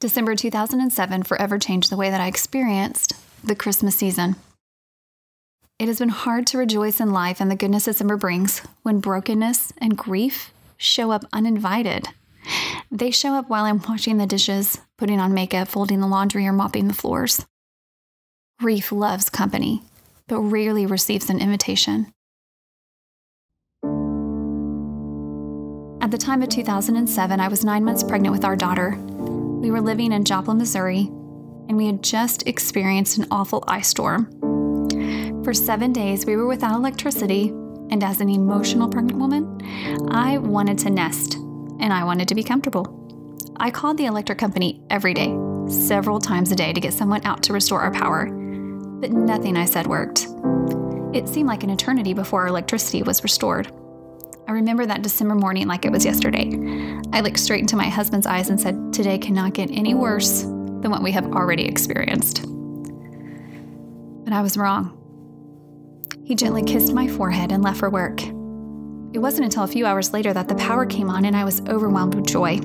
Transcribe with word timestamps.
December 0.00 0.34
2007 0.34 1.24
forever 1.24 1.58
changed 1.58 1.90
the 1.90 1.96
way 1.96 2.08
that 2.08 2.22
I 2.22 2.26
experienced 2.26 3.12
the 3.44 3.54
Christmas 3.54 3.96
season. 3.96 4.36
It 5.78 5.88
has 5.88 5.98
been 5.98 6.08
hard 6.08 6.46
to 6.48 6.58
rejoice 6.58 7.00
in 7.00 7.12
life 7.12 7.38
and 7.38 7.50
the 7.50 7.56
goodness 7.56 7.84
December 7.84 8.16
brings 8.16 8.60
when 8.82 9.00
brokenness 9.00 9.74
and 9.76 9.98
grief 9.98 10.52
show 10.78 11.10
up 11.10 11.26
uninvited. 11.34 12.08
They 12.90 13.10
show 13.10 13.34
up 13.34 13.50
while 13.50 13.64
I'm 13.64 13.82
washing 13.86 14.16
the 14.16 14.26
dishes, 14.26 14.80
putting 14.96 15.20
on 15.20 15.34
makeup, 15.34 15.68
folding 15.68 16.00
the 16.00 16.06
laundry, 16.06 16.46
or 16.46 16.52
mopping 16.52 16.88
the 16.88 16.94
floors. 16.94 17.44
Grief 18.58 18.90
loves 18.90 19.28
company, 19.28 19.82
but 20.26 20.40
rarely 20.40 20.86
receives 20.86 21.28
an 21.28 21.40
invitation. 21.40 22.10
At 26.02 26.10
the 26.10 26.18
time 26.18 26.42
of 26.42 26.48
2007, 26.48 27.38
I 27.38 27.48
was 27.48 27.64
nine 27.66 27.84
months 27.84 28.02
pregnant 28.02 28.32
with 28.32 28.44
our 28.44 28.56
daughter, 28.56 28.98
we 29.60 29.70
were 29.70 29.80
living 29.82 30.12
in 30.12 30.24
Joplin, 30.24 30.56
Missouri, 30.56 31.00
and 31.68 31.76
we 31.76 31.84
had 31.84 32.02
just 32.02 32.46
experienced 32.48 33.18
an 33.18 33.26
awful 33.30 33.62
ice 33.68 33.88
storm. 33.88 34.24
For 35.44 35.52
seven 35.52 35.92
days, 35.92 36.24
we 36.24 36.34
were 36.34 36.46
without 36.46 36.74
electricity, 36.74 37.48
and 37.90 38.02
as 38.02 38.22
an 38.22 38.30
emotional 38.30 38.88
pregnant 38.88 39.18
woman, 39.18 40.08
I 40.10 40.38
wanted 40.38 40.78
to 40.78 40.90
nest 40.90 41.34
and 41.34 41.92
I 41.92 42.04
wanted 42.04 42.26
to 42.28 42.34
be 42.34 42.42
comfortable. 42.42 42.96
I 43.58 43.70
called 43.70 43.98
the 43.98 44.06
electric 44.06 44.38
company 44.38 44.80
every 44.88 45.12
day, 45.12 45.36
several 45.68 46.20
times 46.20 46.50
a 46.50 46.56
day, 46.56 46.72
to 46.72 46.80
get 46.80 46.94
someone 46.94 47.24
out 47.26 47.42
to 47.42 47.52
restore 47.52 47.82
our 47.82 47.92
power, 47.92 48.26
but 48.26 49.12
nothing 49.12 49.58
I 49.58 49.66
said 49.66 49.86
worked. 49.86 50.26
It 51.12 51.28
seemed 51.28 51.48
like 51.48 51.64
an 51.64 51.70
eternity 51.70 52.14
before 52.14 52.40
our 52.40 52.48
electricity 52.48 53.02
was 53.02 53.22
restored. 53.22 53.70
I 54.50 54.52
remember 54.52 54.84
that 54.84 55.02
December 55.02 55.36
morning 55.36 55.68
like 55.68 55.84
it 55.84 55.92
was 55.92 56.04
yesterday. 56.04 56.50
I 57.12 57.20
looked 57.20 57.38
straight 57.38 57.60
into 57.60 57.76
my 57.76 57.88
husband's 57.88 58.26
eyes 58.26 58.50
and 58.50 58.60
said, 58.60 58.92
Today 58.92 59.16
cannot 59.16 59.54
get 59.54 59.70
any 59.70 59.94
worse 59.94 60.42
than 60.42 60.90
what 60.90 61.04
we 61.04 61.12
have 61.12 61.32
already 61.32 61.66
experienced. 61.66 62.42
But 64.24 64.32
I 64.32 64.42
was 64.42 64.56
wrong. 64.56 64.98
He 66.24 66.34
gently 66.34 66.64
kissed 66.64 66.92
my 66.92 67.06
forehead 67.06 67.52
and 67.52 67.62
left 67.62 67.78
for 67.78 67.90
work. 67.90 68.20
It 68.24 69.20
wasn't 69.20 69.44
until 69.44 69.62
a 69.62 69.68
few 69.68 69.86
hours 69.86 70.12
later 70.12 70.32
that 70.32 70.48
the 70.48 70.56
power 70.56 70.84
came 70.84 71.10
on 71.10 71.26
and 71.26 71.36
I 71.36 71.44
was 71.44 71.60
overwhelmed 71.68 72.16
with 72.16 72.26
joy. 72.26 72.58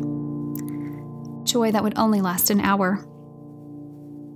Joy 1.43 1.71
that 1.71 1.83
would 1.83 1.99
only 1.99 2.19
last 2.19 2.49
an 2.49 2.61
hour. 2.61 2.95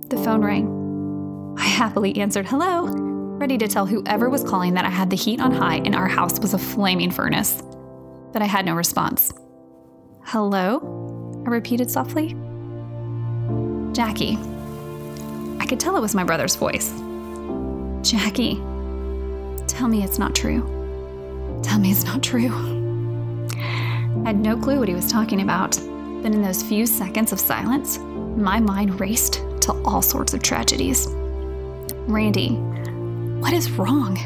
The 0.08 0.22
phone 0.22 0.44
rang. 0.44 1.56
I 1.58 1.64
happily 1.64 2.16
answered, 2.16 2.46
Hello 2.46 3.09
ready 3.40 3.56
to 3.56 3.66
tell 3.66 3.86
whoever 3.86 4.28
was 4.28 4.44
calling 4.44 4.74
that 4.74 4.84
I 4.84 4.90
had 4.90 5.08
the 5.08 5.16
heat 5.16 5.40
on 5.40 5.50
high 5.50 5.76
and 5.76 5.94
our 5.94 6.06
house 6.06 6.38
was 6.38 6.52
a 6.52 6.58
flaming 6.58 7.10
furnace. 7.10 7.62
But 8.32 8.42
I 8.42 8.44
had 8.44 8.66
no 8.66 8.74
response. 8.74 9.32
Hello? 10.24 11.42
I 11.46 11.48
repeated 11.48 11.90
softly. 11.90 12.36
Jackie. 13.94 14.36
I 15.58 15.64
could 15.66 15.80
tell 15.80 15.96
it 15.96 16.02
was 16.02 16.14
my 16.14 16.22
brother's 16.22 16.54
voice. 16.54 16.90
Jackie, 18.02 18.56
tell 19.66 19.88
me 19.88 20.04
it's 20.04 20.18
not 20.18 20.34
true. 20.34 20.60
Tell 21.62 21.78
me 21.78 21.92
it's 21.92 22.04
not 22.04 22.22
true. 22.22 22.50
I 23.54 24.26
had 24.26 24.38
no 24.38 24.54
clue 24.54 24.78
what 24.78 24.88
he 24.88 24.94
was 24.94 25.10
talking 25.10 25.40
about, 25.40 25.78
but 26.22 26.32
in 26.32 26.42
those 26.42 26.62
few 26.62 26.84
seconds 26.84 27.32
of 27.32 27.40
silence, 27.40 27.96
my 28.36 28.60
mind 28.60 29.00
raced 29.00 29.42
to 29.62 29.72
all 29.86 30.02
sorts 30.02 30.34
of 30.34 30.42
tragedies. 30.42 31.08
Randy, 32.06 32.58
what 33.40 33.54
is 33.54 33.70
wrong? 33.70 34.16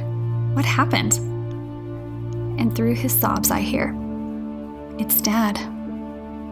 What 0.55 0.65
happened? 0.65 1.15
And 2.59 2.75
through 2.75 2.95
his 2.95 3.13
sobs, 3.13 3.51
I 3.51 3.61
hear, 3.61 3.95
It's 4.99 5.21
Dad. 5.21 5.57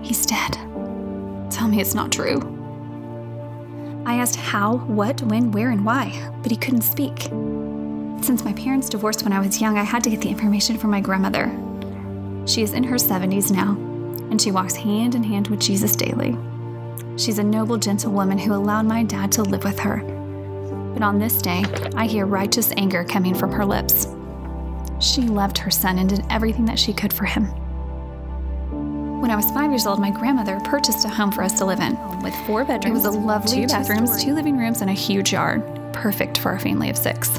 He's 0.00 0.24
dead. 0.24 0.52
Tell 1.50 1.68
me 1.68 1.80
it's 1.80 1.94
not 1.94 2.12
true. 2.12 2.38
I 4.06 4.16
asked 4.16 4.36
how, 4.36 4.76
what, 4.78 5.22
when, 5.22 5.50
where, 5.50 5.70
and 5.70 5.84
why, 5.84 6.32
but 6.42 6.50
he 6.50 6.56
couldn't 6.56 6.82
speak. 6.82 7.22
Since 8.24 8.44
my 8.44 8.52
parents 8.52 8.88
divorced 8.88 9.24
when 9.24 9.32
I 9.32 9.40
was 9.40 9.60
young, 9.60 9.76
I 9.76 9.82
had 9.82 10.04
to 10.04 10.10
get 10.10 10.20
the 10.20 10.30
information 10.30 10.78
from 10.78 10.90
my 10.90 11.00
grandmother. 11.00 11.50
She 12.46 12.62
is 12.62 12.72
in 12.74 12.84
her 12.84 12.96
70s 12.96 13.50
now, 13.50 13.72
and 14.30 14.40
she 14.40 14.52
walks 14.52 14.74
hand 14.74 15.14
in 15.16 15.24
hand 15.24 15.48
with 15.48 15.60
Jesus 15.60 15.96
daily. 15.96 16.36
She's 17.16 17.38
a 17.38 17.44
noble, 17.44 17.76
gentle 17.76 18.12
woman 18.12 18.38
who 18.38 18.54
allowed 18.54 18.86
my 18.86 19.02
dad 19.02 19.32
to 19.32 19.42
live 19.42 19.64
with 19.64 19.78
her 19.80 20.21
but 20.92 21.02
on 21.02 21.18
this 21.18 21.40
day, 21.40 21.64
I 21.96 22.06
hear 22.06 22.26
righteous 22.26 22.72
anger 22.76 23.04
coming 23.04 23.34
from 23.34 23.52
her 23.52 23.64
lips. 23.64 24.06
She 25.00 25.22
loved 25.22 25.58
her 25.58 25.70
son 25.70 25.98
and 25.98 26.08
did 26.08 26.24
everything 26.30 26.64
that 26.66 26.78
she 26.78 26.92
could 26.92 27.12
for 27.12 27.24
him. 27.24 27.46
When 29.20 29.30
I 29.30 29.36
was 29.36 29.50
five 29.52 29.70
years 29.70 29.86
old, 29.86 30.00
my 30.00 30.10
grandmother 30.10 30.58
purchased 30.60 31.04
a 31.04 31.08
home 31.08 31.32
for 31.32 31.42
us 31.42 31.58
to 31.58 31.64
live 31.64 31.80
in 31.80 31.96
with 32.22 32.34
four 32.46 32.64
bedrooms. 32.64 33.04
It 33.04 33.08
was 33.08 33.14
a 33.16 33.18
lovely 33.18 33.62
two 33.62 33.66
bathrooms, 33.68 34.22
two 34.22 34.34
living 34.34 34.58
rooms, 34.58 34.80
and 34.80 34.90
a 34.90 34.94
huge 34.94 35.32
yard, 35.32 35.62
perfect 35.92 36.38
for 36.38 36.52
a 36.52 36.60
family 36.60 36.90
of 36.90 36.96
six. 36.96 37.30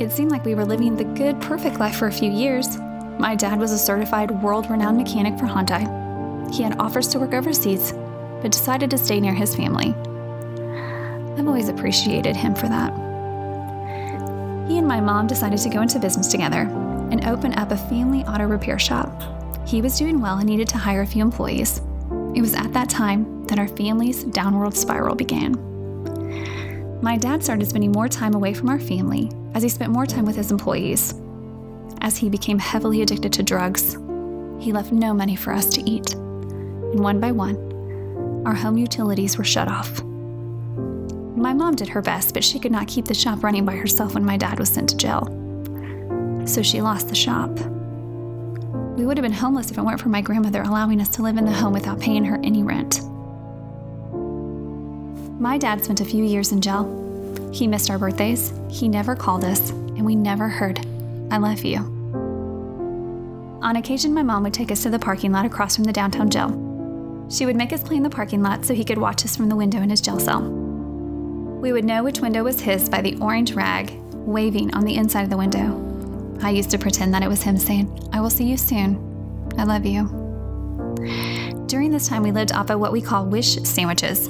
It 0.00 0.10
seemed 0.10 0.30
like 0.30 0.44
we 0.44 0.54
were 0.54 0.64
living 0.64 0.96
the 0.96 1.04
good, 1.04 1.40
perfect 1.40 1.78
life 1.78 1.96
for 1.96 2.08
a 2.08 2.12
few 2.12 2.30
years. 2.30 2.78
My 3.18 3.36
dad 3.36 3.60
was 3.60 3.72
a 3.72 3.78
certified, 3.78 4.42
world 4.42 4.68
renowned 4.68 4.96
mechanic 4.96 5.38
for 5.38 5.46
Hyundai. 5.46 6.52
He 6.52 6.62
had 6.62 6.78
offers 6.80 7.08
to 7.08 7.18
work 7.18 7.32
overseas, 7.32 7.92
but 8.42 8.52
decided 8.52 8.90
to 8.90 8.98
stay 8.98 9.20
near 9.20 9.34
his 9.34 9.54
family. 9.54 9.94
I've 11.36 11.46
always 11.48 11.68
appreciated 11.68 12.36
him 12.36 12.54
for 12.54 12.68
that. 12.68 12.92
He 14.68 14.78
and 14.78 14.86
my 14.86 15.00
mom 15.00 15.26
decided 15.26 15.58
to 15.60 15.68
go 15.68 15.82
into 15.82 15.98
business 15.98 16.28
together 16.28 16.60
and 17.10 17.26
open 17.26 17.54
up 17.54 17.70
a 17.70 17.76
family 17.76 18.24
auto 18.24 18.44
repair 18.44 18.78
shop. 18.78 19.10
He 19.66 19.82
was 19.82 19.98
doing 19.98 20.20
well 20.20 20.38
and 20.38 20.48
needed 20.48 20.68
to 20.68 20.78
hire 20.78 21.02
a 21.02 21.06
few 21.06 21.22
employees. 21.22 21.80
It 22.34 22.40
was 22.40 22.54
at 22.54 22.72
that 22.72 22.88
time 22.88 23.44
that 23.46 23.58
our 23.58 23.68
family's 23.68 24.24
downward 24.24 24.74
spiral 24.76 25.14
began. 25.14 25.52
My 27.02 27.16
dad 27.16 27.42
started 27.42 27.68
spending 27.68 27.92
more 27.92 28.08
time 28.08 28.34
away 28.34 28.54
from 28.54 28.68
our 28.68 28.80
family 28.80 29.30
as 29.54 29.62
he 29.62 29.68
spent 29.68 29.92
more 29.92 30.06
time 30.06 30.24
with 30.24 30.36
his 30.36 30.50
employees. 30.50 31.14
As 32.00 32.16
he 32.16 32.30
became 32.30 32.58
heavily 32.58 33.02
addicted 33.02 33.32
to 33.34 33.42
drugs, 33.42 33.94
he 34.58 34.72
left 34.72 34.92
no 34.92 35.12
money 35.12 35.36
for 35.36 35.52
us 35.52 35.66
to 35.70 35.82
eat. 35.82 36.14
And 36.14 37.00
one 37.00 37.20
by 37.20 37.32
one, 37.32 37.56
our 38.46 38.54
home 38.54 38.78
utilities 38.78 39.36
were 39.36 39.44
shut 39.44 39.68
off. 39.68 40.00
My 41.44 41.52
mom 41.52 41.74
did 41.74 41.90
her 41.90 42.00
best, 42.00 42.32
but 42.32 42.42
she 42.42 42.58
could 42.58 42.72
not 42.72 42.88
keep 42.88 43.04
the 43.04 43.12
shop 43.12 43.44
running 43.44 43.66
by 43.66 43.76
herself 43.76 44.14
when 44.14 44.24
my 44.24 44.38
dad 44.38 44.58
was 44.58 44.70
sent 44.70 44.88
to 44.88 44.96
jail. 44.96 45.26
So 46.46 46.62
she 46.62 46.80
lost 46.80 47.10
the 47.10 47.14
shop. 47.14 47.50
We 48.96 49.04
would 49.04 49.18
have 49.18 49.22
been 49.22 49.30
homeless 49.30 49.70
if 49.70 49.76
it 49.76 49.82
weren't 49.82 50.00
for 50.00 50.08
my 50.08 50.22
grandmother 50.22 50.62
allowing 50.62 51.02
us 51.02 51.10
to 51.10 51.22
live 51.22 51.36
in 51.36 51.44
the 51.44 51.52
home 51.52 51.74
without 51.74 52.00
paying 52.00 52.24
her 52.24 52.40
any 52.42 52.62
rent. 52.62 53.02
My 55.38 55.58
dad 55.58 55.84
spent 55.84 56.00
a 56.00 56.06
few 56.06 56.24
years 56.24 56.50
in 56.50 56.62
jail. 56.62 56.88
He 57.52 57.66
missed 57.66 57.90
our 57.90 57.98
birthdays, 57.98 58.54
he 58.70 58.88
never 58.88 59.14
called 59.14 59.44
us, 59.44 59.68
and 59.68 60.06
we 60.06 60.16
never 60.16 60.48
heard, 60.48 60.78
I 61.30 61.36
love 61.36 61.62
you. 61.62 61.80
On 63.60 63.76
occasion, 63.76 64.14
my 64.14 64.22
mom 64.22 64.44
would 64.44 64.54
take 64.54 64.72
us 64.72 64.82
to 64.84 64.88
the 64.88 64.98
parking 64.98 65.32
lot 65.32 65.44
across 65.44 65.76
from 65.76 65.84
the 65.84 65.92
downtown 65.92 66.30
jail. 66.30 67.28
She 67.28 67.44
would 67.44 67.56
make 67.56 67.74
us 67.74 67.84
play 67.84 67.98
in 67.98 68.02
the 68.02 68.08
parking 68.08 68.42
lot 68.42 68.64
so 68.64 68.72
he 68.72 68.82
could 68.82 68.96
watch 68.96 69.26
us 69.26 69.36
from 69.36 69.50
the 69.50 69.56
window 69.56 69.82
in 69.82 69.90
his 69.90 70.00
jail 70.00 70.18
cell. 70.18 70.63
We 71.64 71.72
would 71.72 71.86
know 71.86 72.04
which 72.04 72.20
window 72.20 72.44
was 72.44 72.60
his 72.60 72.90
by 72.90 73.00
the 73.00 73.16
orange 73.22 73.54
rag 73.54 73.90
waving 74.12 74.74
on 74.74 74.84
the 74.84 74.96
inside 74.96 75.22
of 75.22 75.30
the 75.30 75.38
window. 75.38 76.38
I 76.42 76.50
used 76.50 76.68
to 76.72 76.78
pretend 76.78 77.14
that 77.14 77.22
it 77.22 77.28
was 77.28 77.42
him 77.42 77.56
saying, 77.56 78.06
I 78.12 78.20
will 78.20 78.28
see 78.28 78.44
you 78.44 78.58
soon. 78.58 79.50
I 79.56 79.64
love 79.64 79.86
you. 79.86 80.04
During 81.66 81.90
this 81.90 82.06
time, 82.06 82.22
we 82.22 82.32
lived 82.32 82.52
off 82.52 82.68
of 82.68 82.80
what 82.80 82.92
we 82.92 83.00
call 83.00 83.24
wish 83.24 83.54
sandwiches. 83.62 84.28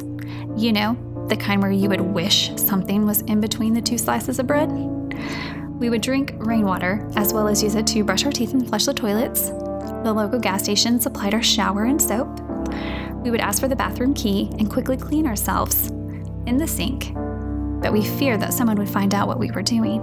You 0.57 0.73
know, 0.73 1.27
the 1.29 1.37
kind 1.37 1.61
where 1.61 1.73
you 1.73 1.89
would 1.89 2.03
wish 2.03 2.53
something 2.55 3.05
was 3.05 3.23
in 3.23 3.41
between 3.41 3.75
the 3.75 3.83
two 3.83 3.99
slices 3.99 4.39
of 4.39 4.47
bread. 4.47 4.71
We 5.81 5.91
would 5.91 6.03
drink 6.03 6.35
rainwater 6.37 7.11
as 7.17 7.33
well 7.33 7.49
as 7.49 7.65
use 7.65 7.75
it 7.75 7.89
to 7.89 8.05
brush 8.05 8.25
our 8.25 8.31
teeth 8.31 8.53
and 8.53 8.69
flush 8.69 8.85
the 8.85 8.95
toilets. 8.95 9.49
The 9.49 10.15
local 10.15 10.39
gas 10.39 10.63
station 10.63 11.01
supplied 11.01 11.35
our 11.35 11.43
shower 11.43 11.87
and 11.87 12.01
soap. 12.01 12.39
We 13.25 13.33
would 13.33 13.41
ask 13.41 13.61
for 13.61 13.67
the 13.67 13.75
bathroom 13.75 14.15
key 14.15 14.51
and 14.61 14.71
quickly 14.71 14.97
clean 14.97 15.27
ourselves 15.27 15.91
in 16.47 16.59
the 16.59 16.69
sink 16.69 17.13
but 17.85 17.93
we 17.93 18.03
feared 18.03 18.41
that 18.41 18.55
someone 18.55 18.79
would 18.79 18.89
find 18.89 19.13
out 19.13 19.29
what 19.29 19.39
we 19.39 19.51
were 19.51 19.63
doing. 19.63 20.01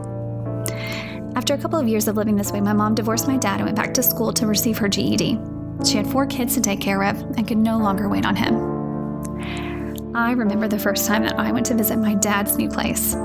After 1.35 1.55
a 1.55 1.57
couple 1.57 1.79
of 1.79 1.87
years 1.87 2.07
of 2.07 2.15
living 2.15 2.35
this 2.35 2.51
way, 2.51 2.61
my 2.61 2.73
mom 2.73 2.93
divorced 2.93 3.27
my 3.27 3.37
dad 3.37 3.55
and 3.55 3.65
went 3.65 3.75
back 3.75 3.91
to 3.95 4.03
school 4.03 4.31
to 4.33 4.45
receive 4.45 4.77
her 4.77 4.87
GED. 4.87 5.39
She 5.83 5.97
had 5.97 6.05
four 6.05 6.27
kids 6.27 6.53
to 6.53 6.61
take 6.61 6.79
care 6.79 7.01
of 7.03 7.19
and 7.19 7.47
could 7.47 7.57
no 7.57 7.79
longer 7.79 8.07
wait 8.07 8.23
on 8.23 8.35
him. 8.35 10.15
I 10.15 10.33
remember 10.33 10.67
the 10.67 10.77
first 10.77 11.07
time 11.07 11.23
that 11.23 11.39
I 11.39 11.51
went 11.51 11.65
to 11.67 11.73
visit 11.73 11.97
my 11.97 12.13
dad's 12.13 12.55
new 12.55 12.69
place. 12.69 13.15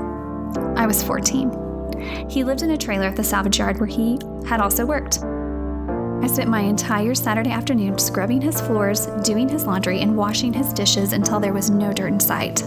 I 0.75 0.87
was 0.87 1.03
14. 1.03 2.27
He 2.27 2.43
lived 2.43 2.63
in 2.63 2.71
a 2.71 2.77
trailer 2.77 3.05
at 3.05 3.15
the 3.15 3.23
salvage 3.23 3.59
yard 3.59 3.79
where 3.79 3.85
he 3.85 4.17
had 4.47 4.59
also 4.59 4.87
worked. 4.87 5.19
I 5.19 6.25
spent 6.25 6.49
my 6.49 6.61
entire 6.61 7.13
Saturday 7.13 7.51
afternoon 7.51 7.99
scrubbing 7.99 8.41
his 8.41 8.59
floors, 8.59 9.05
doing 9.23 9.47
his 9.47 9.67
laundry, 9.67 9.99
and 9.99 10.17
washing 10.17 10.51
his 10.51 10.73
dishes 10.73 11.13
until 11.13 11.39
there 11.39 11.53
was 11.53 11.69
no 11.69 11.93
dirt 11.93 12.07
in 12.07 12.19
sight. 12.19 12.63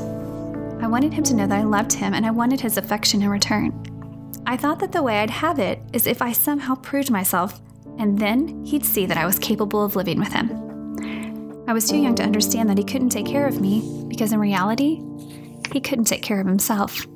I 0.82 0.87
wanted 0.87 1.12
him 1.12 1.25
to 1.25 1.35
know 1.35 1.47
that 1.47 1.59
I 1.59 1.62
loved 1.62 1.93
him 1.93 2.15
and 2.15 2.25
I 2.25 2.31
wanted 2.31 2.61
his 2.61 2.79
affection 2.79 3.23
in 3.23 3.29
return. 3.29 3.73
I 4.47 4.56
thought 4.56 4.79
that 4.81 4.93
the 4.93 5.03
way 5.03 5.19
I'd 5.19 5.31
have 5.31 5.59
it 5.59 5.82
is 5.93 6.06
if 6.06 6.23
I 6.23 6.32
somehow 6.32 6.75
proved 6.75 7.11
myself, 7.11 7.61
and 7.99 8.19
then 8.19 8.65
he'd 8.65 8.87
see 8.87 9.05
that 9.05 9.19
I 9.19 9.27
was 9.27 9.38
capable 9.38 9.85
of 9.85 9.94
living 9.94 10.19
with 10.19 10.32
him. 10.32 10.50
I 11.69 11.75
was 11.75 11.88
too 11.88 11.99
young 11.99 12.15
to 12.15 12.23
understand 12.23 12.71
that 12.71 12.79
he 12.79 12.85
couldn't 12.85 13.11
take 13.11 13.27
care 13.27 13.47
of 13.47 13.61
me 13.61 14.05
because 14.09 14.32
in 14.32 14.41
reality, 14.41 15.03
he 15.71 15.81
couldn't 15.81 16.06
take 16.06 16.23
care 16.23 16.41
of 16.41 16.47
himself. 16.47 17.06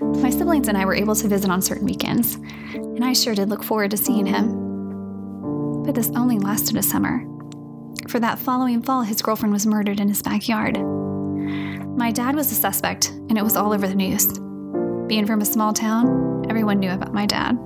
My 0.00 0.28
siblings 0.28 0.68
and 0.68 0.76
I 0.76 0.84
were 0.84 0.94
able 0.94 1.16
to 1.16 1.28
visit 1.28 1.50
on 1.50 1.62
certain 1.62 1.86
weekends, 1.86 2.34
and 2.34 3.02
I 3.02 3.14
sure 3.14 3.34
did 3.34 3.48
look 3.48 3.64
forward 3.64 3.92
to 3.92 3.96
seeing 3.96 4.26
him. 4.26 5.82
But 5.84 5.94
this 5.94 6.10
only 6.14 6.38
lasted 6.38 6.76
a 6.76 6.82
summer. 6.82 7.24
For 8.08 8.20
that 8.20 8.38
following 8.38 8.82
fall, 8.82 9.02
his 9.02 9.22
girlfriend 9.22 9.54
was 9.54 9.66
murdered 9.66 10.00
in 10.00 10.08
his 10.08 10.22
backyard. 10.22 10.76
My 11.96 12.10
dad 12.10 12.36
was 12.36 12.52
a 12.52 12.54
suspect, 12.54 13.08
and 13.08 13.38
it 13.38 13.42
was 13.42 13.56
all 13.56 13.72
over 13.72 13.88
the 13.88 13.94
news. 13.94 14.26
Being 15.08 15.26
from 15.26 15.40
a 15.40 15.46
small 15.46 15.72
town, 15.72 16.44
everyone 16.46 16.78
knew 16.78 16.90
about 16.90 17.14
my 17.14 17.24
dad. 17.24 17.58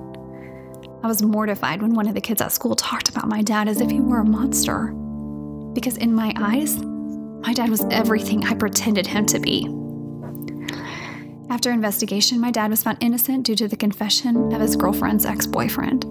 I 1.02 1.08
was 1.08 1.20
mortified 1.20 1.82
when 1.82 1.94
one 1.94 2.06
of 2.06 2.14
the 2.14 2.20
kids 2.20 2.40
at 2.40 2.52
school 2.52 2.76
talked 2.76 3.08
about 3.08 3.26
my 3.26 3.42
dad 3.42 3.66
as 3.66 3.80
if 3.80 3.90
he 3.90 3.98
were 3.98 4.20
a 4.20 4.24
monster. 4.24 4.92
Because 5.72 5.96
in 5.96 6.14
my 6.14 6.32
eyes, 6.36 6.78
my 6.78 7.52
dad 7.52 7.70
was 7.70 7.84
everything 7.90 8.44
I 8.44 8.54
pretended 8.54 9.04
him 9.04 9.26
to 9.26 9.40
be. 9.40 9.64
After 11.50 11.72
investigation, 11.72 12.38
my 12.38 12.52
dad 12.52 12.70
was 12.70 12.84
found 12.84 12.98
innocent 13.00 13.44
due 13.44 13.56
to 13.56 13.66
the 13.66 13.76
confession 13.76 14.52
of 14.52 14.60
his 14.60 14.76
girlfriend's 14.76 15.24
ex 15.24 15.44
boyfriend. 15.44 16.02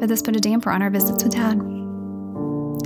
But 0.00 0.08
this 0.08 0.22
put 0.22 0.36
a 0.36 0.40
damper 0.40 0.70
on 0.70 0.80
our 0.80 0.88
visits 0.88 1.22
with 1.22 1.32
dad. 1.32 1.58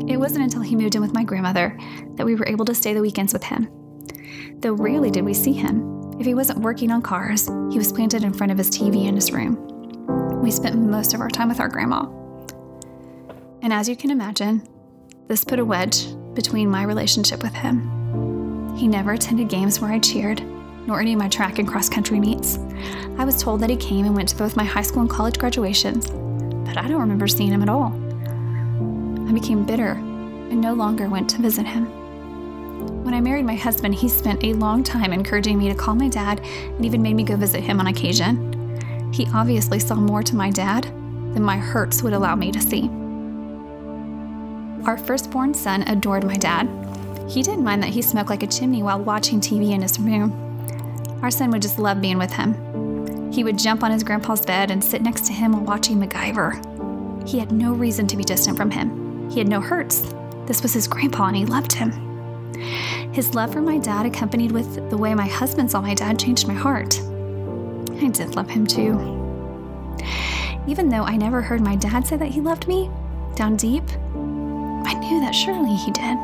It 0.09 0.17
wasn't 0.17 0.43
until 0.43 0.63
he 0.63 0.75
moved 0.75 0.97
in 0.97 1.03
with 1.03 1.15
my 1.15 1.23
grandmother 1.23 1.79
that 2.17 2.27
we 2.27 2.35
were 2.35 2.49
able 2.49 2.65
to 2.65 2.75
stay 2.75 2.95
the 2.95 3.01
weekends 3.01 3.33
with 3.33 3.45
him. 3.45 3.69
Though 4.63 4.75
rarely 4.75 5.11
did 5.11 5.25
we 5.25 5.35
see 5.35 5.53
him. 5.53 6.17
If 6.21 6.27
he 6.27 6.35
wasn't 6.35 6.61
working 6.61 6.93
on 6.93 7.03
cars, 7.03 7.49
he 7.73 7.79
was 7.79 7.93
planted 7.93 8.23
in 8.23 8.33
front 8.33 8.53
of 8.53 8.59
his 8.59 8.71
TV 8.71 9.07
in 9.07 9.17
his 9.17 9.33
room. 9.33 9.59
We 10.41 10.53
spent 10.53 10.79
most 10.79 11.15
of 11.15 11.21
our 11.21 11.29
time 11.29 11.49
with 11.49 11.59
our 11.59 11.69
grandma. 11.69 12.07
And 13.61 13.73
as 13.73 13.89
you 13.89 13.97
can 13.97 14.13
imagine, 14.13 14.63
this 15.27 15.43
put 15.43 15.59
a 15.59 15.65
wedge 15.65 16.07
between 16.35 16.71
my 16.71 16.85
relationship 16.85 17.43
with 17.43 17.53
him. 17.55 18.77
He 18.77 18.87
never 18.87 19.15
attended 19.15 19.49
games 19.49 19.81
where 19.81 19.91
I 19.91 19.99
cheered, 19.99 20.41
nor 20.87 21.01
any 21.01 21.15
of 21.15 21.19
my 21.19 21.29
track 21.29 21.59
and 21.59 21.67
cross 21.67 21.89
country 21.89 22.21
meets. 22.21 22.57
I 23.19 23.25
was 23.25 23.43
told 23.43 23.61
that 23.61 23.71
he 23.71 23.77
came 23.77 24.07
and 24.07 24.15
went 24.15 24.29
to 24.29 24.37
both 24.37 24.55
my 24.55 24.65
high 24.65 24.83
school 24.83 25.03
and 25.03 25.11
college 25.11 25.39
graduations, 25.39 26.09
but 26.09 26.77
I 26.77 26.87
don't 26.87 27.01
remember 27.01 27.27
seeing 27.27 27.51
him 27.51 27.63
at 27.63 27.69
all. 27.69 27.93
I 29.29 29.33
became 29.33 29.65
bitter 29.65 29.91
and 29.91 30.61
no 30.61 30.75
longer 30.75 31.09
went 31.09 31.29
to 31.31 31.43
visit 31.43 31.67
him. 31.67 32.02
When 33.03 33.15
I 33.15 33.21
married 33.21 33.45
my 33.45 33.57
husband, 33.57 33.97
he 33.97 34.09
spent 34.09 34.45
a 34.45 34.55
long 34.55 34.85
time 34.85 35.13
encouraging 35.13 35.59
me 35.59 35.69
to 35.69 35.75
call 35.75 35.97
my 35.97 36.09
dad 36.09 36.41
and 36.41 36.85
even 36.87 37.03
made 37.03 37.15
me 37.15 37.25
go 37.25 37.35
visit 37.37 37.61
him 37.61 37.81
on 37.81 37.89
occasion. 37.89 39.11
He 39.13 39.27
obviously 39.35 39.81
saw 39.81 39.97
more 39.97 40.23
to 40.23 40.37
my 40.37 40.51
dad 40.51 40.85
than 40.85 41.43
my 41.43 41.59
hurts 41.59 42.01
would 42.05 42.13
allow 42.13 42.37
me 42.37 42.53
to 42.53 42.61
see. 42.61 42.89
Our 44.87 44.97
firstborn 44.97 45.53
son 45.53 45.83
adored 45.83 46.23
my 46.23 46.37
dad. 46.37 46.69
He 47.29 47.43
didn't 47.43 47.65
mind 47.65 47.83
that 47.83 47.91
he 47.91 48.03
smoked 48.03 48.31
like 48.31 48.45
a 48.45 48.47
chimney 48.47 48.85
while 48.85 49.03
watching 49.03 49.41
TV 49.41 49.73
in 49.73 49.83
his 49.83 49.99
room. 49.99 50.31
Our 51.23 51.31
son 51.33 51.51
would 51.51 51.63
just 51.63 51.81
love 51.81 52.01
being 52.01 52.19
with 52.19 52.33
him. 52.33 53.33
He 53.33 53.43
would 53.43 53.59
jump 53.59 53.83
on 53.83 53.91
his 53.91 54.05
grandpa's 54.05 54.47
bed 54.47 54.71
and 54.71 54.83
sit 54.83 55.03
next 55.03 55.27
to 55.27 55.33
him 55.33 55.53
while 55.53 55.65
watching 55.65 55.99
MacGyver. 55.99 57.29
He 57.29 57.41
had 57.41 57.51
no 57.51 57.73
reason 57.73 58.07
to 58.07 58.17
be 58.17 58.23
distant 58.23 58.57
from 58.57 58.71
him. 58.71 59.29
He 59.29 59.41
had 59.41 59.49
no 59.49 59.61
hurts. 59.61 60.03
This 60.47 60.63
was 60.63 60.73
his 60.73 60.87
grandpa 60.87 61.27
and 61.27 61.37
he 61.37 61.47
loved 61.47 61.73
him. 61.73 62.12
His 63.13 63.35
love 63.35 63.53
for 63.53 63.61
my 63.61 63.77
dad, 63.77 64.07
accompanied 64.07 64.53
with 64.53 64.89
the 64.89 64.97
way 64.97 65.15
my 65.15 65.27
husband 65.27 65.71
saw 65.71 65.83
my 65.83 65.93
dad, 65.93 66.19
changed 66.19 66.49
my 66.49 66.55
heart. 66.55 66.99
I 66.99 68.09
did 68.09 68.35
love 68.37 68.49
him 68.49 68.67
too. 68.67 68.99
Even 70.67 70.89
though 70.89 71.03
I 71.03 71.19
never 71.19 71.43
heard 71.43 71.61
my 71.61 71.77
dad 71.77 72.07
say 72.07 72.17
that 72.17 72.29
he 72.29 72.41
loved 72.41 72.67
me, 72.67 72.91
down 73.35 73.57
deep, 73.57 73.83
I 73.85 74.95
knew 74.95 75.21
that 75.21 75.35
surely 75.35 75.75
he 75.75 75.91
did. 75.91 76.17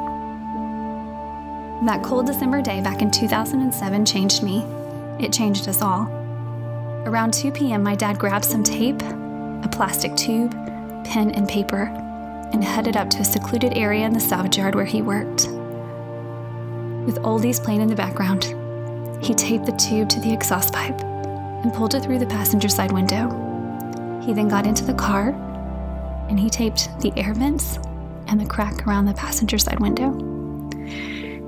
That 1.86 2.02
cold 2.02 2.24
December 2.26 2.62
day 2.62 2.80
back 2.80 3.02
in 3.02 3.10
2007 3.10 4.06
changed 4.06 4.42
me. 4.42 4.64
It 5.20 5.30
changed 5.30 5.68
us 5.68 5.82
all. 5.82 6.06
Around 7.04 7.34
2 7.34 7.52
p.m., 7.52 7.82
my 7.82 7.96
dad 7.96 8.18
grabbed 8.18 8.46
some 8.46 8.62
tape, 8.64 9.02
a 9.02 9.68
plastic 9.70 10.16
tube, 10.16 10.52
pen, 11.04 11.32
and 11.32 11.46
paper, 11.46 11.84
and 12.54 12.64
headed 12.64 12.96
up 12.96 13.10
to 13.10 13.18
a 13.18 13.24
secluded 13.24 13.76
area 13.76 14.06
in 14.06 14.14
the 14.14 14.20
salvage 14.20 14.56
yard 14.56 14.74
where 14.74 14.86
he 14.86 15.02
worked. 15.02 15.48
With 17.08 17.22
oldies 17.22 17.58
playing 17.64 17.80
in 17.80 17.88
the 17.88 17.94
background, 17.94 18.54
he 19.24 19.32
taped 19.32 19.64
the 19.64 19.72
tube 19.72 20.10
to 20.10 20.20
the 20.20 20.30
exhaust 20.30 20.74
pipe 20.74 21.00
and 21.00 21.72
pulled 21.72 21.94
it 21.94 22.02
through 22.02 22.18
the 22.18 22.26
passenger 22.26 22.68
side 22.68 22.92
window. 22.92 23.30
He 24.26 24.34
then 24.34 24.46
got 24.46 24.66
into 24.66 24.84
the 24.84 24.92
car 24.92 25.30
and 26.28 26.38
he 26.38 26.50
taped 26.50 26.90
the 27.00 27.10
air 27.16 27.32
vents 27.32 27.78
and 28.26 28.38
the 28.38 28.44
crack 28.44 28.86
around 28.86 29.06
the 29.06 29.14
passenger 29.14 29.56
side 29.56 29.80
window. 29.80 30.10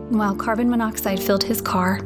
While 0.09 0.35
carbon 0.35 0.71
monoxide 0.71 1.21
filled 1.21 1.43
his 1.43 1.61
car, 1.61 1.97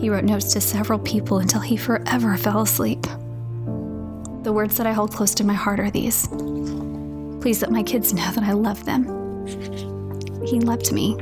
he 0.00 0.10
wrote 0.10 0.24
notes 0.24 0.52
to 0.54 0.60
several 0.60 0.98
people 0.98 1.38
until 1.38 1.60
he 1.60 1.76
forever 1.76 2.36
fell 2.36 2.62
asleep. 2.62 3.02
The 4.42 4.52
words 4.52 4.76
that 4.78 4.88
I 4.88 4.92
hold 4.92 5.14
close 5.14 5.32
to 5.36 5.44
my 5.44 5.54
heart 5.54 5.78
are 5.78 5.92
these 5.92 6.26
Please 6.26 7.62
let 7.62 7.70
my 7.70 7.84
kids 7.84 8.12
know 8.12 8.32
that 8.32 8.42
I 8.42 8.50
love 8.50 8.84
them. 8.84 9.04
He 10.44 10.58
loved 10.58 10.90
me. 10.90 11.16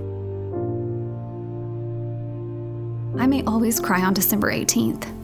I 3.19 3.27
may 3.27 3.43
always 3.45 3.81
cry 3.81 4.03
on 4.03 4.15
December 4.15 4.53
18th. 4.53 5.17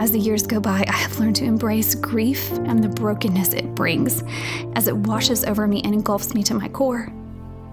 As 0.00 0.10
the 0.10 0.18
years 0.18 0.44
go 0.44 0.58
by, 0.58 0.84
I 0.88 0.92
have 0.92 1.20
learned 1.20 1.36
to 1.36 1.44
embrace 1.44 1.94
grief 1.94 2.50
and 2.50 2.82
the 2.82 2.88
brokenness 2.88 3.52
it 3.52 3.76
brings 3.76 4.24
as 4.74 4.88
it 4.88 4.96
washes 4.96 5.44
over 5.44 5.68
me 5.68 5.82
and 5.84 5.94
engulfs 5.94 6.34
me 6.34 6.42
to 6.42 6.54
my 6.54 6.66
core. 6.66 7.12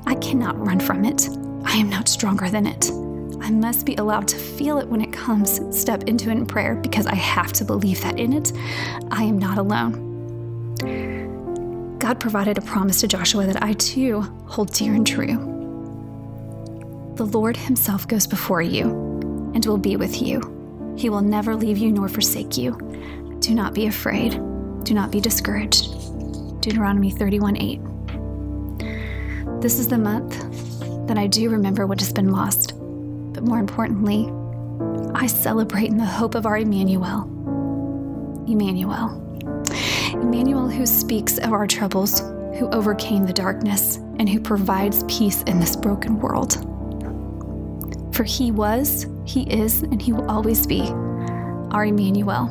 I 0.06 0.14
cannot 0.16 0.64
run 0.64 0.80
from 0.80 1.04
it. 1.04 1.30
I 1.66 1.78
am 1.78 1.90
not 1.90 2.08
stronger 2.08 2.48
than 2.48 2.68
it. 2.68 2.92
I 3.42 3.50
must 3.50 3.88
be 3.88 3.96
allowed 3.96 4.28
to 4.28 4.38
feel 4.38 4.78
it 4.78 4.88
when 4.88 5.02
it 5.02 5.12
comes, 5.12 5.60
step 5.76 6.04
into 6.04 6.30
it 6.30 6.34
in 6.34 6.46
prayer 6.46 6.76
because 6.76 7.08
I 7.08 7.16
have 7.16 7.52
to 7.54 7.66
believe 7.66 8.02
that 8.02 8.20
in 8.20 8.34
it, 8.34 8.52
I 9.10 9.24
am 9.24 9.40
not 9.40 9.58
alone. 9.58 10.06
God 11.98 12.20
provided 12.20 12.60
a 12.60 12.62
promise 12.62 13.02
to 13.02 13.08
Joshua 13.08 13.48
that 13.48 13.64
I 13.64 13.74
too 13.74 14.22
hold 14.46 14.74
dear 14.74 14.94
and 14.94 15.08
true. 15.08 15.48
The 17.16 17.26
Lord 17.26 17.58
Himself 17.58 18.08
goes 18.08 18.28
before 18.28 18.62
you 18.62 19.09
and 19.54 19.66
will 19.66 19.78
be 19.78 19.96
with 19.96 20.22
you. 20.22 20.96
He 20.98 21.10
will 21.10 21.22
never 21.22 21.56
leave 21.56 21.78
you 21.78 21.92
nor 21.92 22.10
forsake 22.10 22.58
you. 22.58 22.78
Do 23.40 23.54
not 23.54 23.74
be 23.74 23.86
afraid. 23.88 24.34
Do 24.84 24.94
not 24.94 25.12
be 25.12 25.22
discouraged. 25.22 25.94
Deuteronomy 26.62 27.12
31 27.12 27.58
8. 27.58 27.82
This 29.62 29.80
is 29.80 29.88
the 29.88 29.98
month 29.98 30.38
that 31.08 31.18
I 31.18 31.28
do 31.28 31.50
remember 31.50 31.88
what 31.88 32.00
has 32.00 32.14
been 32.14 32.32
lost, 32.32 32.74
but 33.34 33.44
more 33.44 33.60
importantly, 33.60 34.32
I 35.16 35.28
celebrate 35.28 35.88
in 35.88 35.98
the 35.98 36.06
hope 36.06 36.36
of 36.36 36.46
our 36.46 36.58
Emmanuel. 36.58 37.24
Emmanuel. 38.48 39.26
Emmanuel, 40.14 40.70
who 40.70 40.86
speaks 40.86 41.38
of 41.38 41.54
our 41.54 41.68
troubles, 41.68 42.20
who 42.58 42.70
overcame 42.72 43.26
the 43.26 43.34
darkness, 43.34 43.98
and 44.18 44.28
who 44.30 44.40
provides 44.40 45.04
peace 45.04 45.44
in 45.44 45.60
this 45.60 45.76
broken 45.76 46.20
world. 46.20 46.66
For 48.20 48.26
he 48.26 48.52
was, 48.52 49.08
he 49.24 49.44
is, 49.44 49.82
and 49.82 50.02
He 50.02 50.12
will 50.12 50.30
always 50.30 50.68
be 50.68 50.82
our 51.72 51.86
Emmanuel, 51.86 52.48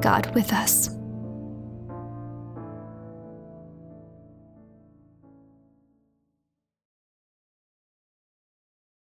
God 0.00 0.32
with 0.36 0.52
us. 0.52 0.88